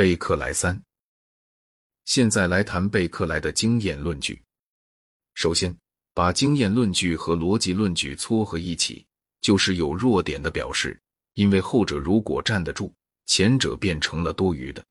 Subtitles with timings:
[0.00, 0.82] 贝克莱三。
[2.06, 4.42] 现在来谈贝克莱的经验论据。
[5.34, 5.76] 首先，
[6.14, 9.04] 把经验论据和逻辑论据撮合一起，
[9.42, 10.98] 就是有弱点的表示，
[11.34, 12.90] 因为后者如果站得住，
[13.26, 14.82] 前者变成了多余的。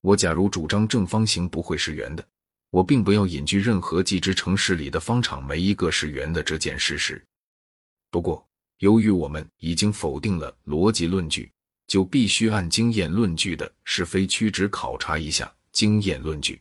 [0.00, 2.24] 我假如主张正方形不会是圆的，
[2.70, 7.20] 我并不要隐居任何既知城市里的方场没一个是圆的这件事实。
[8.12, 11.51] 不过，由于我们已经否定了逻辑论据，
[11.92, 16.58] 就必须按经验论据的是非曲直考察一下经验论据。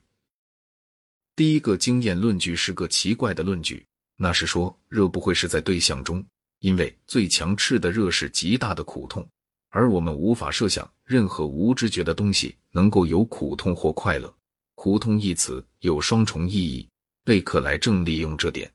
[1.37, 3.85] 第一个经验论据是个奇怪的论据，
[4.17, 6.21] 那是说热不会是在对象中，
[6.59, 9.25] 因为最强炽的热是极大的苦痛，
[9.69, 14.35] 而我们无法设想任何无知觉的东西能够有苦痛或快乐。
[14.75, 16.85] 苦痛一词有双重意义，
[17.23, 18.69] 贝克莱正利用这点。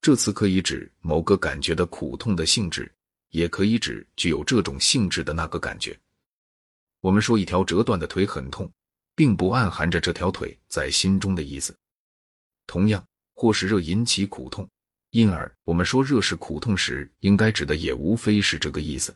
[0.00, 2.92] 这词可以指某个感觉的苦痛的性质，
[3.32, 5.98] 也可以指具有这种性质的那个感觉。
[7.00, 8.70] 我们说一条折断的腿很痛，
[9.14, 11.76] 并不暗含着这条腿在心中的意思。
[12.66, 14.68] 同样，或是热引起苦痛，
[15.10, 19.14] 因而我们说热是苦痛时，应该指的也无非是这个意思。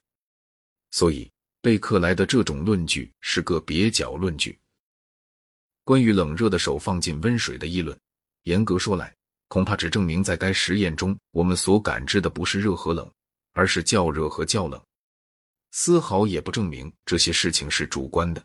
[0.90, 4.58] 所以，贝克莱的这种论据是个蹩脚论据。
[5.84, 7.96] 关于冷热的手放进温水的议论，
[8.42, 9.14] 严格说来。
[9.48, 13.08] 恐怕只证明，在该实验中，我们所感知的不是热和冷，
[13.56, 14.78] 而是较热和较冷，
[15.70, 18.44] 丝毫也不证明这些事情是主观的。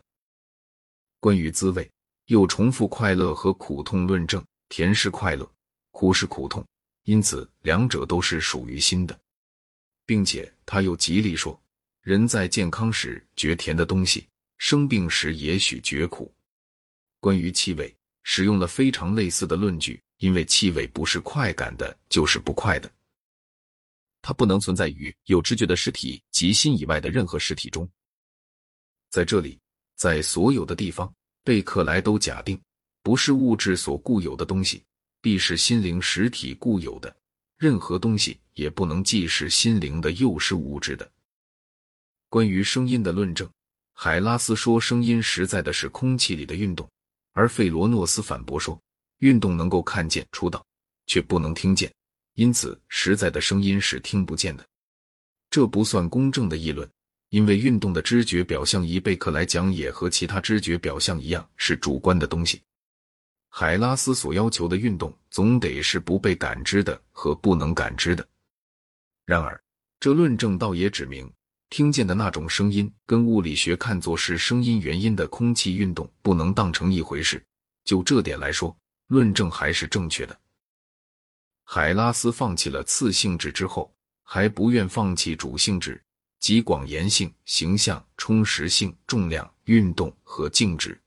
[1.20, 1.88] 关于滋味，
[2.28, 5.46] 又重复快乐和苦痛论证：甜是快乐，
[5.90, 6.66] 苦是苦痛，
[7.04, 9.20] 因此两者都是属于心的，
[10.06, 11.60] 并且他又极力说，
[12.00, 16.32] 人在健康时觉甜的东西，生病时也许觉苦。
[17.20, 20.02] 关于气味，使用了非常类似的论据。
[20.22, 22.88] 因为气味不是快感的，就是不快的，
[24.22, 27.86] 它不能存在于有知觉的实体及心以外的任何实体中。
[29.10, 29.58] 在这里，
[29.96, 31.12] 在所有的地方，
[31.44, 32.58] 贝克莱都假定，
[33.02, 34.82] 不是物质所固有的东西，
[35.20, 37.14] 必是心灵实体固有的；
[37.58, 41.10] 任何东西也不能既是心灵的，又是物质的。
[42.28, 43.50] 关于声音的论证，
[43.92, 46.88] 海拉斯说声音实在的是空气里的运动，
[47.32, 48.80] 而费罗诺斯反驳说。
[49.18, 50.66] 运动能够看见出到，
[51.06, 51.92] 却不能听见，
[52.34, 54.66] 因此实在的声音是听不见的。
[55.50, 56.88] 这不算公正的议论，
[57.28, 62.60] 因为运动的知觉表象，以贝克来讲，也和其他知觉表象一样是主观的东西。
[63.48, 68.26] 海拉斯所要求的运动，总得是不被感知的和不能感知的。
[69.26, 69.62] 然而，
[70.00, 71.30] 这论证倒也指明，
[71.68, 77.42] 听见的那种声音，跟物理学看作是声音原因的空气运动，不能当成一回事。
[77.84, 78.74] 就这点来说。
[79.08, 80.40] 论证还是正确的。
[81.64, 86.02] 海拉斯放弃了次性质之后，还不愿放弃主性质，
[86.38, 91.00] 即广延性、形象、充实性、重量、运动和静止。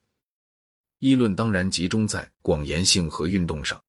[1.00, 3.80] 议论当然集中在广延性和运动上。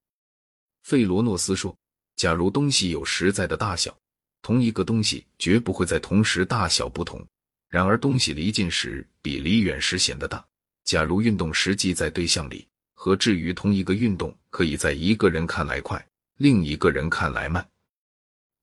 [0.82, 1.75] 费罗诺斯说
[2.16, 3.97] ：“假如东西有实在的大小，
[4.43, 7.25] 同一个东西绝不会在同时大小不同。
[7.69, 10.44] 然而，东西离近时比离远时显得大。
[10.84, 12.66] 假如运动实际在对象里。”
[12.99, 16.05] 和至于同一个运动，可以在一个人看来快，
[16.36, 17.66] 另一个人看来慢。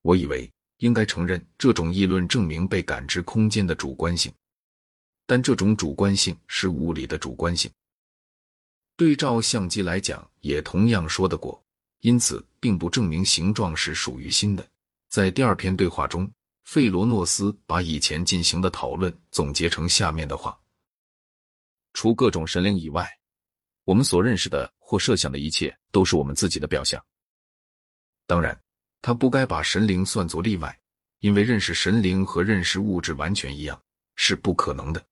[0.02, 4.32] 我以为应该承认这种议论证明被感知空间的主观性，
[5.26, 7.70] 但这种主观性是物理的主观性。
[8.96, 11.60] 对照相机来讲，也同样说得过，
[12.00, 14.64] 因此并不证明形状是属于心的。
[15.08, 16.30] 在第二篇对话中，
[16.64, 20.56] 费罗诺斯把以前进行的讨论总结成下面的话：
[21.92, 23.08] 除各种神灵以外。
[23.84, 27.04] 我们所认识的或设想的一切，都是我们自己的表象。
[28.26, 28.58] 当然，
[29.02, 30.78] 他不该把神灵算作例外，
[31.20, 33.80] 因为认识神灵和认识物质完全一样，
[34.16, 35.04] 是不可能的。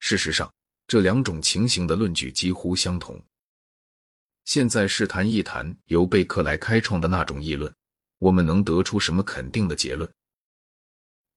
[0.00, 0.52] 事实上，
[0.86, 3.20] 这两种情形的论据几乎相同。
[4.44, 7.72] 现在试谈一谈由贝克莱开创的那种议论，
[8.18, 10.08] 我们能得出什么肯定的结论？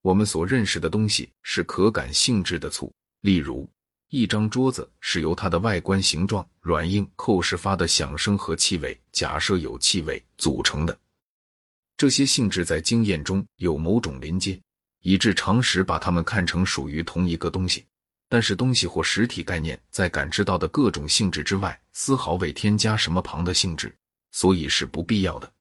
[0.02, 3.70] 我们所认识的东西是可感性质的醋，例如。
[4.12, 10.98] 一张桌子是由它的外观形状、软硬、扣时发的响声和气味（假设有气味）组成的。
[11.96, 14.60] 这些性质在经验中有某种连接，
[15.02, 17.86] 以致常识把它们看成属于同一个东西。
[18.28, 23.96] 但是，东西或实体概念在感知到的各种性质之外，丝毫未添加什么旁的性质，
[24.32, 25.52] 所以是不必要的。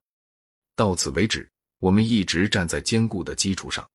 [0.75, 1.47] 到此为止，
[1.81, 3.87] 我们一直站在坚固的基础上。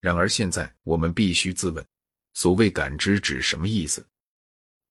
[0.00, 1.84] 然而，现在我们必须自问。
[2.34, 4.06] 所谓感知指什么意思？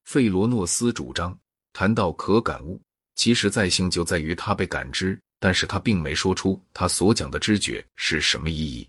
[0.03, 1.38] 费罗诺斯主张，
[1.73, 2.81] 谈到可感悟，
[3.15, 8.88] 其实在性就在于它被感知，但是他并没说出他所讲的知觉是什么意义。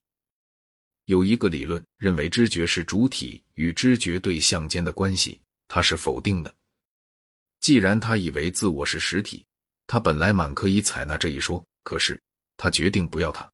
[1.06, 6.54] 有一个理论认为知觉是主体与知觉对象间的关系，它是否定的。
[7.60, 9.44] 既然他以为自我是实体，
[9.86, 12.20] 他本来满可以采纳这一说，可是
[12.56, 13.50] 他决定不要它。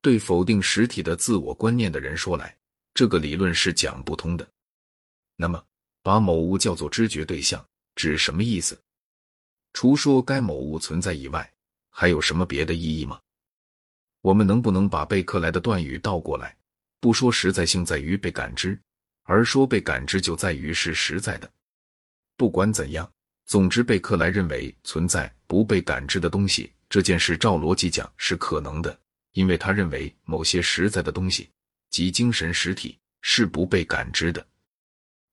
[0.00, 2.56] 对否定实体的自我观念的人说来，
[2.94, 4.48] 这个理论是讲不通的。
[5.36, 5.62] 那么，
[6.00, 7.62] 把某物叫做知觉对象，
[7.96, 8.80] 指什么意思？
[9.72, 11.52] 除说该某物存在以外，
[11.90, 13.20] 还有什么别的意义吗？
[14.20, 16.56] 我们能不能把贝克莱的断语倒过来，
[17.00, 18.80] 不说实在性在于被感知，
[19.24, 21.50] 而说被感知就在于是实在的？
[22.36, 23.10] 不管怎样，
[23.44, 28.96] 总之贝克莱认为存在不被感知的东西这件事，照逻辑讲是可能的，
[29.32, 31.50] 因为他认为某些实在的东西，
[31.94, 34.44] 即精神实体，是不被感知的。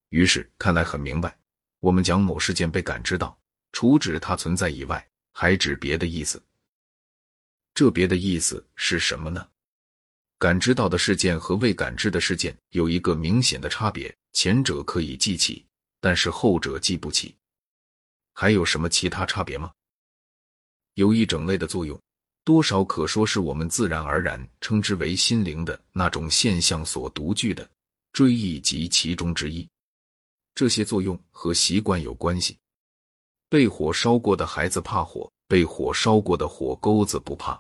[0.09, 1.35] 于是看来很明白，
[1.79, 3.35] 我们讲某事件被感知到。
[3.71, 6.39] 除指它存在以外，还指别的意思。
[7.73, 9.49] 这别的意思是什么呢？
[10.37, 15.65] 感知到的事件和未感知的事件有一个明显的差别，前者可以记起，
[15.99, 17.35] 但是后者记不起。
[18.33, 19.73] 还有什么其他差别吗？
[20.93, 21.99] 有一整类的作用，
[22.51, 27.65] 多少可说是我们自然而然称之为心灵的那种现象所独具的，
[28.11, 29.65] 追忆及其中之一。
[30.53, 32.57] 这些作用和习惯有关系。
[33.47, 37.57] 被火烧过的孩子怕火，被火烧过的火钩子不怕。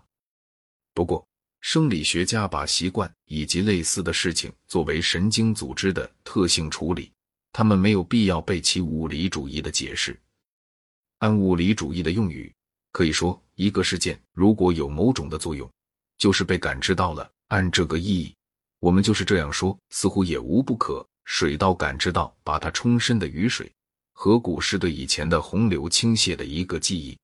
[0.93, 1.25] 不过，
[1.61, 7.09] 生理学家把习惯以及类似的事情作为神经组织的特性处理，
[7.53, 10.19] 他们没有必要背其物理主义的解释。
[11.19, 12.53] 按物理主义的用语，
[12.91, 15.69] 可以说一个事件如果有某种的作用，
[16.17, 17.31] 就是被感知到了。
[17.49, 18.33] 按这个意义，
[18.79, 21.05] 我们就是这样说，似乎也无不可。
[21.25, 23.71] 水到感知到把它冲深的雨水。
[24.13, 27.15] 河谷是对以前的洪流倾泻的一个记忆、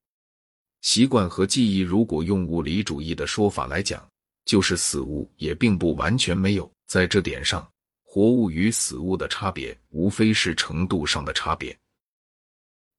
[0.81, 1.80] 习惯和记忆。
[1.80, 4.07] 如果用物理主义的说法来讲，
[4.45, 6.72] 就是死物也并不完全没有。
[6.86, 7.68] 在这点上，
[8.04, 11.75] 活物与死物的差别，无非是程度上的差别。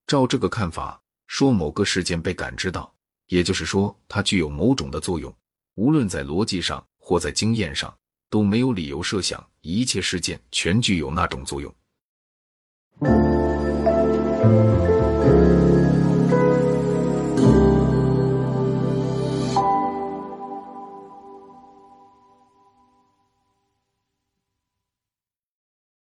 [0.08, 2.93] 照这个看法，说某个事件被感知到，
[3.28, 5.34] 也就是说它具有某种的作用，
[5.76, 7.94] 无论在逻辑上或在经验上，
[8.28, 11.75] 都没有理由设想一切事件全具有那种作用。